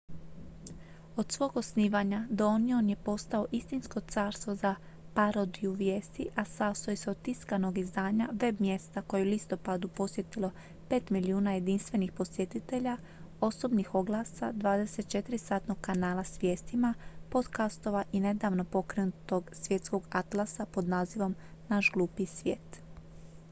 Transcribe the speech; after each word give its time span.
od 1.21 1.31
svog 1.31 1.57
osnivanja 1.57 2.27
the 2.37 2.43
onion 2.43 2.89
je 2.89 2.95
postao 2.95 3.47
istinsko 3.51 3.99
carstvo 3.99 4.55
za 4.55 4.75
parodiju 5.13 5.73
vijesti 5.73 6.27
a 6.35 6.45
sastoji 6.45 6.97
se 6.97 7.11
od 7.11 7.21
tiskanog 7.21 7.77
izdanja 7.77 8.29
web-mjesta 8.31 9.01
koje 9.01 9.21
je 9.21 9.27
u 9.27 9.29
listopadu 9.29 9.87
posjetilo 9.87 10.51
5.000.000 10.89 11.49
jedinstvenih 11.53 12.11
posjetitelja 12.11 12.97
osobnih 13.41 13.95
oglasa 13.95 14.53
24-satnog 14.53 15.75
kanala 15.81 16.23
s 16.23 16.43
vijestima 16.43 16.93
podcastova 17.29 18.03
i 18.11 18.19
nedavno 18.19 18.63
pokrenutog 18.65 19.49
svjetskog 19.53 20.03
atlasa 20.09 20.65
pod 20.65 20.87
nazivom 20.87 21.35
naš 21.69 21.91
glupi 21.93 22.25
svijet 22.25 22.81